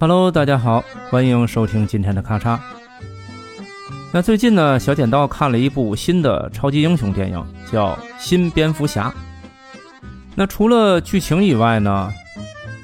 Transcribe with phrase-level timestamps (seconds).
[0.00, 2.58] Hello，大家好，欢迎收听今天的咔嚓。
[4.12, 7.88] 那最近呢，小剪刀看了一部新的超级英雄电影，叫
[8.18, 9.10] 《新蝙蝠侠》。
[10.36, 12.12] 那除了剧情以外呢，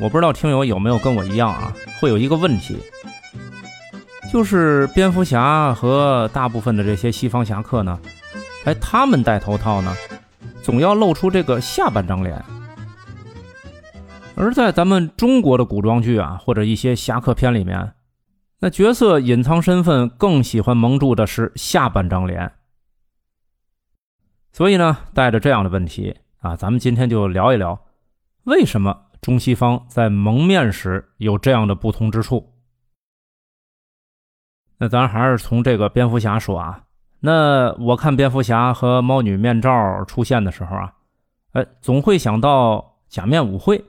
[0.01, 2.77] 我不知道听友有没有跟我一样啊，会有一个问题，
[4.33, 7.99] 就是蝙蝠侠和大部分的这些西方侠客呢，
[8.65, 9.95] 哎，他们戴头套呢，
[10.65, 12.43] 总要露出这个下半张脸。
[14.35, 17.95] 而在咱们中国的古装剧啊，或者一些侠客片里面，
[18.61, 22.51] 那角色隐藏身份更喜欢蒙住的是下半张脸。
[24.53, 27.79] 所以呢，带着这样的问题啊，咱们今天就聊一聊，
[28.45, 32.55] 为什么中西方在蒙面时有这样的不同之处。
[34.79, 36.84] 那咱还是从这个蝙蝠侠说啊，
[37.27, 40.93] 那我看蝙蝠侠和猫女面罩出现的时候啊，
[41.53, 43.83] 哎，总会想到假面舞会。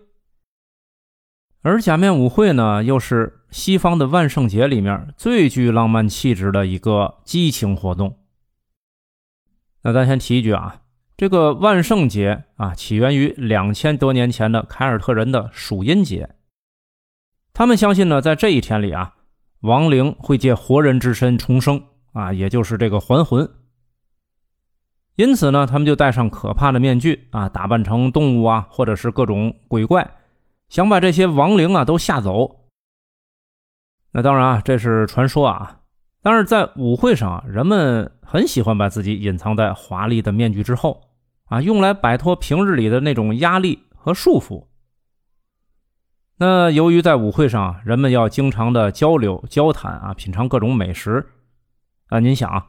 [1.62, 8.20] 而假面舞会呢，又是西方的万圣节里面最具浪漫气质的一个激情活动。
[9.81, 10.84] 那咱先提一句啊，
[11.18, 16.30] 这个万圣节啊，起源于两千多年前的凯尔特人的属阴节。
[17.52, 19.16] 他们相信呢，在这一天里啊，
[19.59, 21.84] 亡灵会借活人之身重生
[22.16, 23.48] 啊，也就是这个还魂。
[25.16, 30.16] 因此呢，他们就戴上可怕的面具啊，打扮成动物啊，或者是各种鬼怪。
[30.70, 32.70] 想把这些亡灵啊都吓走。
[34.12, 35.82] 那当然啊，这是传说啊。
[36.22, 41.02] 但是在舞会上啊，人们很喜欢把自己隐藏在华丽的面具之后
[41.46, 44.68] 啊，用来摆脱平日里的那种压力和束缚。
[46.38, 51.26] 那由于在舞会上，人们要经常的交流、交谈啊，品尝各种美食
[52.08, 52.20] 啊。
[52.20, 52.67] 您想啊，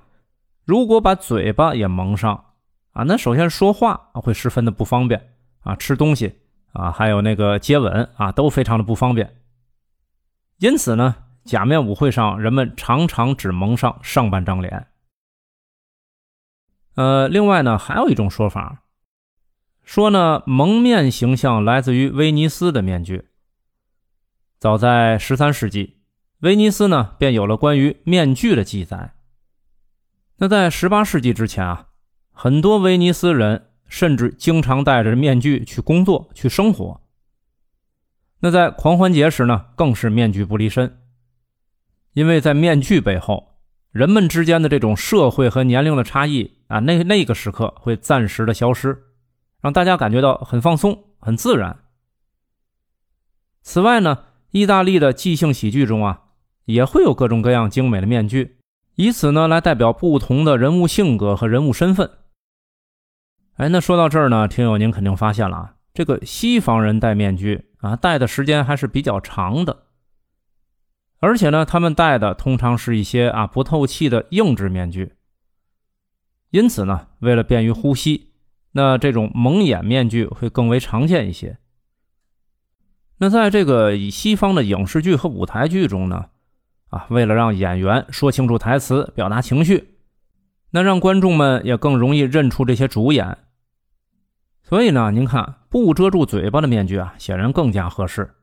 [0.65, 2.53] 如果把嘴巴也蒙上
[2.93, 6.41] 啊，那首先说话会十分的不方便啊，吃东西。
[6.73, 9.41] 啊，还有那个接吻啊，都非常的不方便。
[10.59, 14.89] 因此呢，假面舞会上人们常常只蒙上上半张脸。
[16.97, 18.83] 呃，另外呢，还有一种说法，
[19.85, 23.31] 说呢蒙面形象来自于威尼斯的面具。
[24.59, 26.03] 早在十三世纪，
[26.41, 29.15] 威尼斯呢便有了关于面具的记载。
[30.39, 31.89] 那在十八世纪之前啊，
[32.33, 33.71] 很多威尼斯人。
[33.89, 37.01] 甚至经常戴着面具去工作、去生活。
[38.41, 40.99] 那在狂欢节时呢，更是面具不离身。
[42.13, 43.61] 因为在面具背后，
[43.93, 49.05] 人们之间的这种社会和年龄的差异啊，那那个时刻会暂时的消失，
[49.61, 51.79] 让大家感觉到很放松、很自然。
[53.63, 56.25] 此外呢，意大利的即兴喜剧中啊，
[56.65, 58.56] 也会有各种各样精美的面具，
[58.97, 62.11] 以此呢来代表不同的人物性格和人物身份。
[63.55, 69.85] 哎，那说到这儿呢，听友您肯定发现了啊，这个西方人戴面具啊，戴的时间还是比较长的，
[71.21, 75.15] 而且呢，他们戴的通常是一些啊不透气的硬质面具，
[76.51, 78.33] 因此呢，为了便于呼吸，
[78.73, 81.59] 那这种蒙眼面具会更为常见一些。
[83.19, 86.27] 那在这个以西方的影视剧和舞台剧中呢，
[86.91, 89.97] 啊，为了让演员说清楚台词，表达情绪，
[90.71, 93.39] 那让观众们也更容易认出这些主演。
[94.63, 98.35] 所以呢，您看不遮住嘴巴的面具啊，显然更加合适。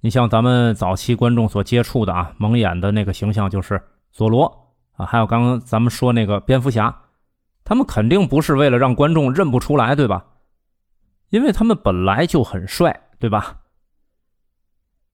[0.00, 7.02] 你像咱们早期观众所接触的啊，蒙眼的那个形象就是佐罗啊，还有刚刚咱们说那个蝙蝠侠，
[7.64, 10.24] 他们肯定不是为了让观众认不出来，对吧？
[11.28, 13.59] 因为他们本来就很帅，对吧？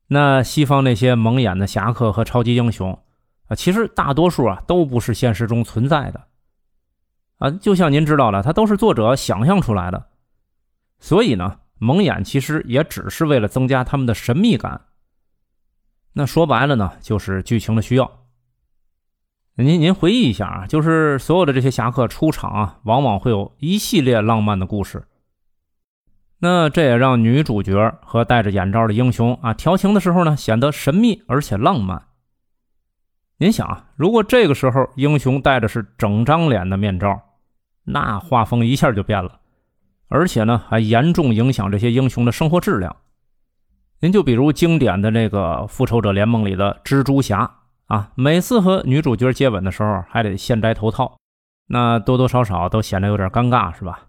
[0.08, 2.98] 那西方那些蒙眼的侠客和超级英雄
[3.48, 6.26] 啊，其实大多数啊都不是现实中存在的。
[7.38, 10.06] 啊，就像您知道的，它都是作者想象出来的，
[10.98, 14.82] 所以呢，蒙眼其实也只是为了增加他们的神秘感。
[16.14, 18.10] 那说白了呢，就是剧情的需要。
[19.56, 25.06] 您您回忆一下啊，就是所有的这些侠客出场啊，往往会有一系列浪漫的故事。
[26.38, 32.02] 那这也让女主角和戴着眼罩的英雄啊调情的时候呢，显得神秘而且浪漫。
[33.38, 37.20] 您想啊，如果这个时候英雄戴的是整张脸的面罩，
[37.84, 39.40] 那画风一下就变了，
[40.08, 42.96] 而且呢，还严重影响这些英雄的生活质量。
[44.00, 47.50] 您就比如经典的那个《复仇者联盟》里的蜘蛛侠
[47.86, 51.16] 啊，每次和女主角接吻的时候还得先摘头套，
[51.68, 54.02] 那多多少少都显得有点尴尬，是吧？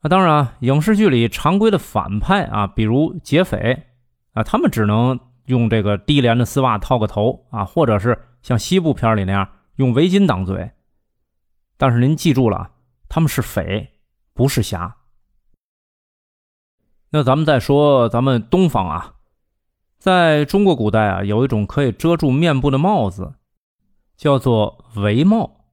[0.00, 3.86] 啊，当然，影视剧里常规的反派啊，比如劫匪
[4.32, 10.70] 啊，他们只能用这个低廉的丝袜套个头啊，或者是像西部片里那样用围巾挡嘴。
[11.76, 12.70] 但是您记住了，
[13.10, 13.90] 他们是匪，
[14.32, 14.96] 不是侠。
[17.10, 19.16] 那咱们再说咱们东方啊，
[19.98, 23.34] 在中国古代啊，有一种可以遮住面部的帽子，
[24.16, 25.66] 叫做帷帽，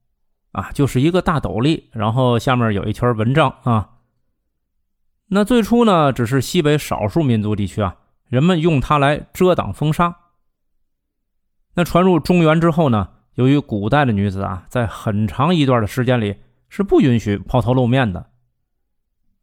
[0.51, 3.91] 啊，就是一个大斗笠，然后下面有一圈蚊帐啊。
[5.29, 7.97] 那最初呢，只是西北少数民族地区啊，
[8.29, 10.15] 人们用它来遮挡风沙。
[11.73, 16.37] 那传入中原之后呢，由于古代的女子啊，在很长一段的时间里
[16.69, 18.29] 是不允许抛头露面的，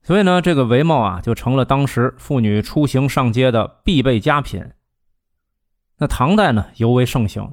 [0.03, 4.73] 所以呢，这个帷帽啊，就成了当时妇女出行上街的必备佳品。
[5.99, 7.53] 那唐代呢，尤为盛行。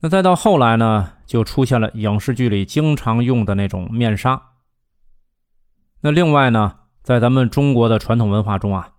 [0.00, 4.42] 那再到后来呢，就出现了影视剧里经常用的那种面纱。
[6.00, 6.78] 那另外呢？
[7.10, 8.92] 在咱们中国的传统文化中啊，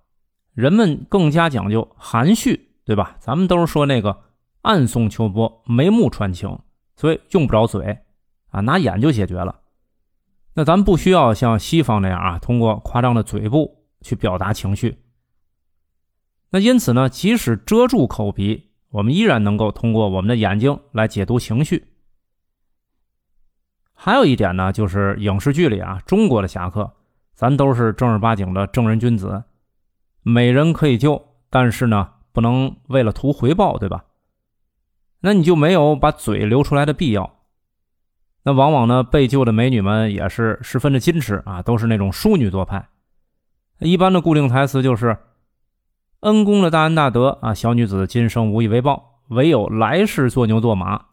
[0.53, 3.15] 人们更加讲究含蓄，对吧？
[3.21, 4.23] 咱们都是说那个
[4.63, 6.59] 暗送秋波，眉目传情，
[6.97, 7.99] 所以用不着嘴
[8.49, 9.61] 啊，拿眼就解决了。
[10.55, 14.97] 那咱们不需要像西方那样啊，通过夸张的嘴部去表达情绪。
[16.49, 21.87] 那因此呢，即使遮住口鼻，我们依然能够通过我们的眼睛来解读情绪。
[23.93, 26.97] 还有一点呢，就是影视剧里啊，中国的侠客。
[27.35, 29.43] 咱都是正儿八经的正人君子，
[30.21, 34.05] 美人可以救，但是呢，不能为了图回报，对吧？
[35.21, 37.37] 那你就没有把嘴留出来的必要。
[38.43, 42.89] 那往往呢，被救的美女们也是十分的矜持啊，都是那种淑女做派。
[43.79, 45.17] 一般的固定台词就是
[46.21, 51.05] “恩公的大恩大德啊，小女子今生无以为报，唯有来世做牛做马。”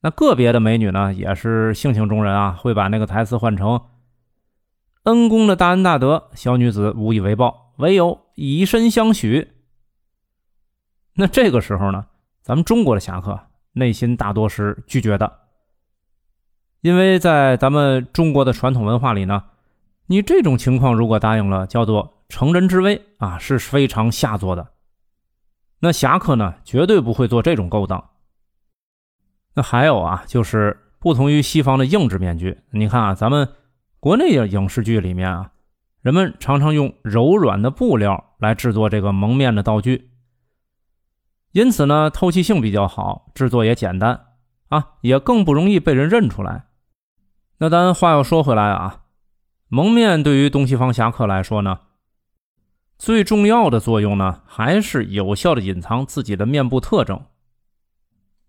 [0.00, 3.80] 那个别的美女呢，也是性情中人啊，会把那个台词换成。
[5.04, 9.52] 恩公的大恩大德，小女子无以为报，唯有以身相许。
[11.16, 12.06] 那这个时候呢，
[12.40, 13.38] 咱们中国的侠客
[13.72, 15.40] 内心大多是拒绝的，
[16.80, 19.44] 因为在咱们中国的传统文化里呢，
[20.06, 24.68] 你这种情况如果答应了，叫做乘人之危啊，是非常下作的。
[25.80, 28.08] 那侠客呢，绝对不会做这种勾当。
[29.52, 33.46] 那还有啊，就是不同于西方的硬质面具，你看啊，咱们。
[34.04, 35.52] 国内的影视剧里面啊，
[36.02, 40.10] 人们常常用柔软的布料来制作这个蒙面的道具，
[41.52, 44.26] 因此呢，透气性比较好，制作也简单
[44.68, 46.66] 啊，也更不容易被人认出来。
[47.56, 49.04] 那咱话又说回来啊，
[49.68, 51.80] 蒙面对于东西方侠客来说呢，
[52.98, 57.24] 最重要的作用呢，还是有效的隐藏自己的面部特征。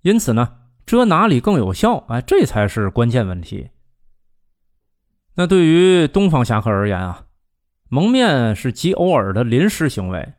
[0.02, 2.04] 因此呢，遮哪里更有效？
[2.10, 3.70] 哎，这才是关键问题。
[5.36, 7.26] 那对于东方侠客而言啊，
[7.90, 10.34] 蒙面是极偶尔的临时行为。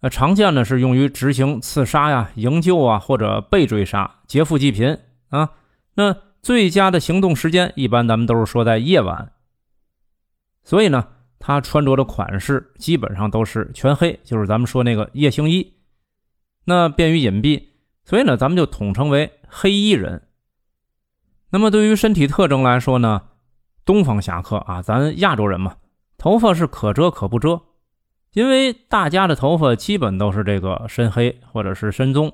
[0.00, 4.98] 那常见的是用于执行刺杀呀、营救啊，或者被追杀、劫富济贫
[5.30, 5.50] 啊。
[5.94, 9.32] 那最佳的行动时间，一般咱们都是说在夜晚。
[10.62, 15.74] 所以呢，他穿着的款式基本上都是全黑，就是咱们说那个夜行衣。
[16.66, 17.62] 那便于隐蔽，
[18.04, 20.28] 所以呢，咱们就统称为黑衣人。
[21.50, 23.22] 那么对于身体特征来说呢？
[23.84, 25.76] 东方侠客啊，咱亚洲人嘛，
[26.16, 27.60] 头发是可遮可不遮，
[28.32, 32.32] 因为大家的头发基本都是这个深黑或者是深棕，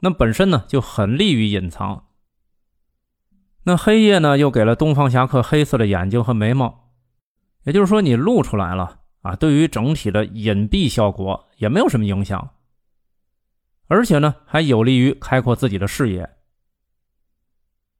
[0.00, 2.04] 那本身呢就很利于隐藏。
[3.64, 6.92] 那黑夜呢又给了东方侠客黑色的眼睛和眉毛，
[7.64, 12.50] 也就是说你露出来了啊，对于整体的隐蔽效果也没有什么影响，
[13.88, 16.30] 而且呢还有利于开阔自己的视野。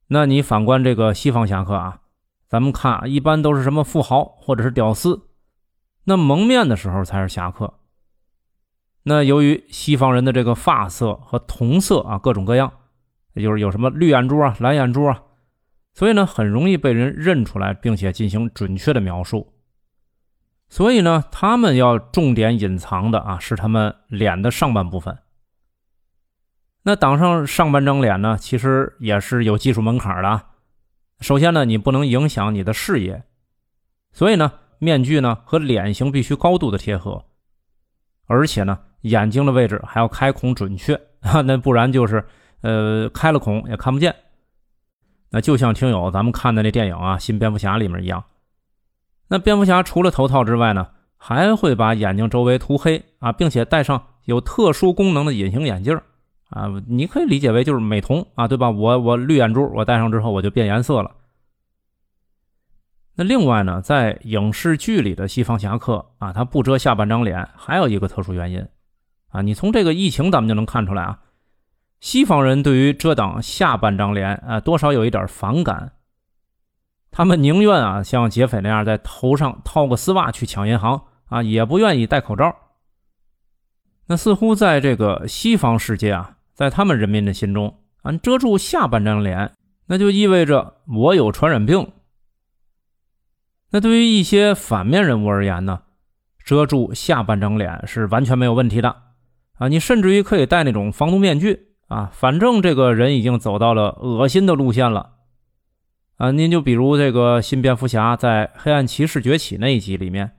[0.07, 2.01] 那你反观这个西方侠客啊。
[2.49, 5.29] 咱们看啊，一般都是什么富豪或者是屌丝，
[6.05, 7.75] 那蒙面的时候才是侠客。
[9.03, 12.73] 那由于西方人的这个发色和瞳色啊各种各样，
[13.33, 15.21] 也就是有什么绿眼珠啊、蓝眼珠啊，
[15.93, 19.53] 所以呢很容易被人认出来，并且进行准确的描述。
[20.67, 25.19] 所以呢，他们要重点隐藏的啊是他们脸的上半部分。
[26.81, 30.48] 那挡上上半张脸呢，其实也是有技术门槛的啊。
[31.19, 33.23] 首先呢，你不能影响你的视野，
[34.11, 37.25] 所以呢，面具呢和脸型必须高度的贴合，
[38.25, 42.25] 而且呢，眼睛的位置还要开孔准确啊，那不然就是
[42.61, 44.15] 呃开了孔也看不见。
[45.31, 48.23] 那就像听友咱们看的那电影啊《新蝙蝠侠》里面一样，
[49.27, 55.99] 那蝙蝠侠除了头套之外呢，还会把眼睛周围涂黑啊，并且戴上有特殊功能的隐形眼镜。
[56.49, 58.69] 啊，你可以理解为就是美瞳啊，对吧？
[58.69, 61.11] 我我绿眼珠，我戴上之后我就变颜色了。
[63.15, 68.65] 那另外呢，在影视剧里的西方侠客啊，他不遮下半张脸，还有一个特殊原因
[69.27, 69.41] 啊。
[69.41, 71.19] 你从这个疫情咱们就能看出来啊，
[71.99, 75.91] 西方人对于遮挡下半张脸啊，多少有一点反感。
[77.11, 82.55] 他们宁愿啊像劫匪那样在头上套个丝袜去抢银行啊，也不愿意戴口罩。
[84.07, 89.53] 那似乎在这个西方世界啊，在他们人民的心中，啊遮住下半张脸，
[89.87, 91.93] 那就意味着我有传染病。
[93.69, 95.83] 那对于一些反面人物而言呢，
[96.43, 98.93] 遮住下半张脸是完全没有问题的
[99.53, 99.69] 啊！
[99.69, 105.11] 你甚至于可以戴那种防毒面具啊，反正这个人已经走到了恶心的路线了
[106.17, 106.31] 啊！
[106.31, 110.29] 您就比如这个新蝙蝠侠在《黑暗骑士崛起》那一集里面，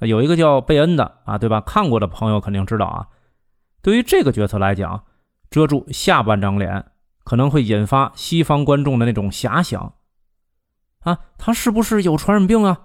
[0.00, 1.62] 有一个叫贝恩的啊，对吧？
[1.62, 3.06] 看过的朋友肯定知道啊。
[3.80, 5.02] 对于这个角色来讲，
[5.50, 6.86] 遮住下半张脸
[7.24, 9.94] 可能会引发西方观众的那种遐想。
[11.00, 12.80] 啊，他是不是有传染病啊？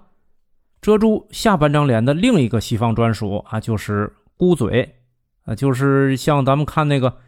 [0.80, 4.96] 遮住下半张脸的另一个西方专属啊，就是箍嘴
[5.44, 7.18] 啊，就是像咱们看那个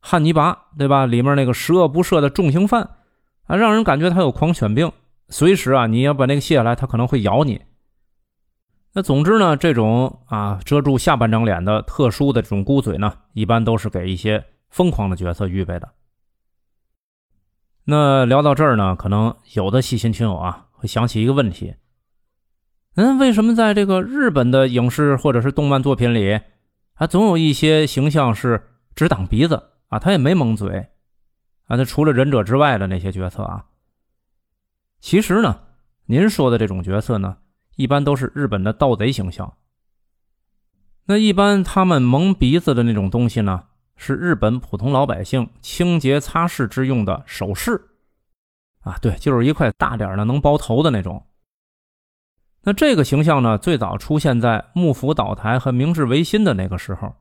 [0.00, 1.06] 汉尼拔，对吧？
[1.06, 2.82] 里面那个十恶不赦的重刑犯
[3.46, 4.90] 啊，让人感觉他有狂犬病，
[5.28, 7.60] 随时啊，你要把那个卸下来，他可能会咬你。
[8.92, 15.92] 那总之呢，这种啊遮住下半张脸的特殊的这种箍嘴呢，一般都是给一些疯狂的角色预备的。
[17.84, 21.74] 那聊到这儿呢，可能有的细心听友啊会想起一个问题：
[22.94, 26.40] 嗯，为什么在这个日本的影视或者是动漫作品里，
[26.94, 30.88] 啊，总有一些形象是只挡鼻子啊，他也没蒙嘴
[31.66, 31.76] 啊？
[31.76, 33.66] 那除了忍者之外的那些角色啊，
[35.00, 35.62] 其实呢，
[36.06, 37.38] 您说的这种角色呢，
[37.76, 39.56] 一般都是日本的盗贼形象。
[41.06, 43.64] 那一般他们蒙鼻子的那种东西呢？
[44.02, 47.78] 是日本普通老百姓清洁擦拭之用的首饰，
[48.80, 51.22] 啊，对，就是一块大点的能包头的那种。
[52.62, 57.14] 那这个形象呢，最早出现在幕府倒台和明治维新的那个时候。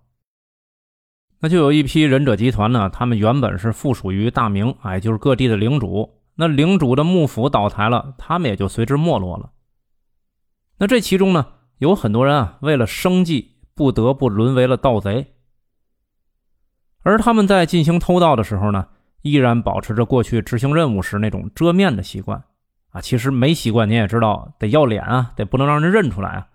[1.39, 6.21] 那就有一批忍者集团呢，他们原本是附属于大明，哎，就是各地的领主。
[6.35, 9.51] 那领主的幕府倒台了，他们也就随之没落了。
[10.77, 11.45] 那这其中呢，
[11.79, 15.33] 有很多人啊，为了生计，不得不沦为了盗贼。
[17.01, 18.87] 而他们在进行偷盗的时候呢，
[19.21, 22.43] 依然保持着过去执行任务时那种遮面的习惯
[22.89, 23.01] 啊。
[23.01, 26.47] 其实没习惯，你也知道，得要脸啊，得不能让人认出来啊。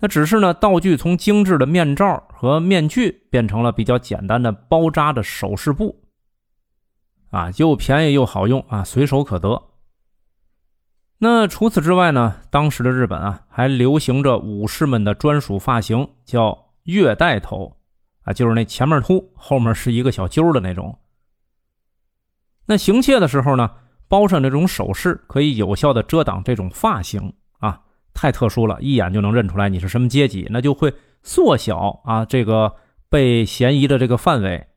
[0.00, 6.02] 那只是呢，道具从精致的面罩和面具变成了比较简单的包扎的首饰布
[7.30, 9.62] 啊，又便宜又好用啊，随手可得。
[11.18, 17.76] 那除此之外呢，当时的日本啊，还流行着武士们的专属发型，叫月带头。
[18.22, 20.98] 啊，就是那前面秃，后面是一个小揪的那种。
[22.66, 23.70] 那行窃的时候呢，
[24.08, 32.76] 包上这种首饰，可以有效的遮挡这种发型啊，太特殊了，一眼就能认出来你是什么阶级，那就会缩小啊这个
[33.08, 34.68] 被嫌疑的这个范围。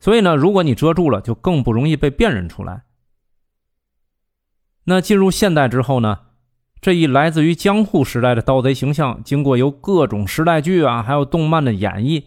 [0.00, 2.84] 所以呢，如果你遮住了，就更不容易被辨认出来。
[4.84, 6.20] 那进入现代之后呢？
[6.84, 12.24] 这一来自于江户时代的盗贼形象，经过由各种时代剧啊，还有动漫的演绎，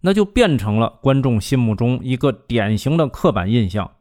[0.00, 3.92] 那就变成了观众心目中一个典型的刻板印象。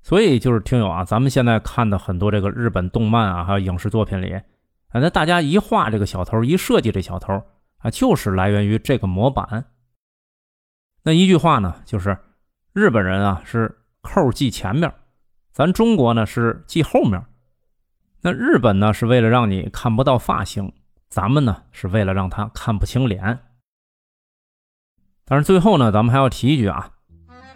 [0.00, 4.42] 所以就是听友啊，咱们现在看的很多这个日本动漫啊，还有影视作品里，啊，
[4.94, 7.34] 那大家一画这个小偷，一设计这小偷
[7.80, 9.66] 啊，就是来源于这个模板。
[11.02, 12.16] 那一句话呢，就是
[12.72, 14.90] 日本人啊是扣系前面，
[15.52, 17.22] 咱中国呢是系后面。
[18.26, 20.72] 那日本呢，是为了让你看不到发型；
[21.10, 23.38] 咱们呢，是为了让他看不清脸。
[25.26, 26.88] 但是最后呢，咱们还要提一句啊，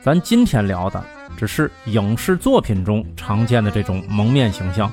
[0.02, 1.02] 咱今天聊的
[1.38, 4.92] 只是影视作品中常见的这种蒙面形象。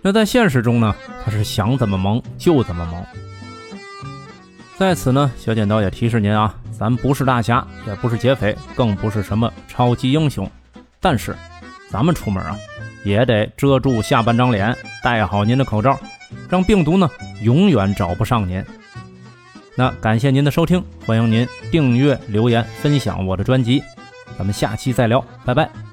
[0.00, 3.04] 那在现实中呢，他是想怎么蒙就怎么蒙。
[4.78, 10.50] 在此呢，小剪刀也提示您啊，咱不是大侠，也不是劫匪，更不是什么超级英雄，
[11.00, 11.36] 但是
[11.90, 12.56] 咱们出门啊。
[13.04, 15.98] 也得遮住下半张脸，戴好您的口罩，
[16.48, 17.08] 让病毒呢
[17.42, 18.64] 永远找不上您。
[19.76, 23.82] 那感谢您的收听，欢迎您订阅、留言、分享我的专辑，
[24.38, 25.83] 咱们下期再聊，拜拜。